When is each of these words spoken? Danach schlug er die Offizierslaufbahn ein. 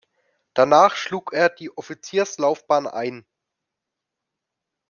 Danach 0.55 0.95
schlug 0.95 1.31
er 1.31 1.49
die 1.49 1.77
Offizierslaufbahn 1.77 2.87
ein. 2.87 3.23